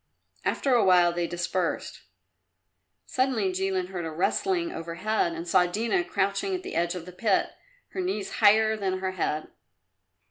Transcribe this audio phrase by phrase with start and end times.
[0.43, 2.01] After a while they dispersed.
[3.05, 7.11] Suddenly Jilin heard a rustling overhead and saw Dina crouching at the edge of the
[7.11, 7.51] pit,
[7.89, 9.49] her knees higher than her head.